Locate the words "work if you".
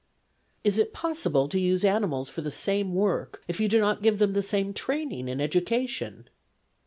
2.95-3.67